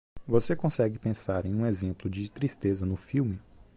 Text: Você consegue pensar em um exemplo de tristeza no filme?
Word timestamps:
Você 0.27 0.55
consegue 0.55 0.97
pensar 0.97 1.45
em 1.45 1.53
um 1.53 1.63
exemplo 1.63 2.09
de 2.09 2.27
tristeza 2.27 2.87
no 2.87 2.95
filme? 2.95 3.39